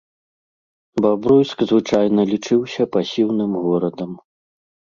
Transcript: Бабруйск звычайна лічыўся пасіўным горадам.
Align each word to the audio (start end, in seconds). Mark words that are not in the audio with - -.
Бабруйск 1.05 1.57
звычайна 1.71 2.21
лічыўся 2.31 2.81
пасіўным 2.97 3.51
горадам. 3.67 4.11